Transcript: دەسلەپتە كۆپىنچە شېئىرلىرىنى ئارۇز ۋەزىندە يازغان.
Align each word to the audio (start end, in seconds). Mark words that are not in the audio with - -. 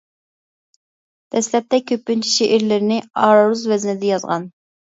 دەسلەپتە 1.35 1.81
كۆپىنچە 1.93 2.33
شېئىرلىرىنى 2.39 2.99
ئارۇز 3.29 3.65
ۋەزىندە 3.75 4.13
يازغان. 4.15 4.53